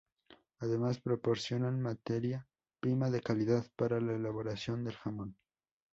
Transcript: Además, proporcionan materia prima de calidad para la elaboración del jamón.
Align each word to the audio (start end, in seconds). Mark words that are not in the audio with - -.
Además, 0.57 0.99
proporcionan 0.99 1.79
materia 1.79 2.47
prima 2.79 3.11
de 3.11 3.21
calidad 3.21 3.63
para 3.75 4.01
la 4.01 4.15
elaboración 4.15 4.83
del 4.83 4.95
jamón. 4.95 5.37